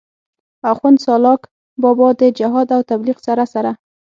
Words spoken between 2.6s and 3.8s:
او تبليغ سره سره